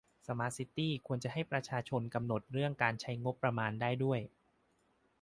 [0.27, 4.19] สมาร์ทซิตี้ควรจะให้ประชาชนกำหนดเรื่องการใช้งบประมาณได้ด้วย